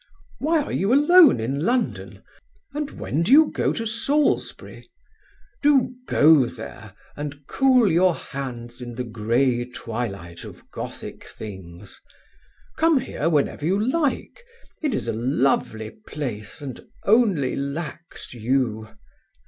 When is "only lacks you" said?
17.03-18.89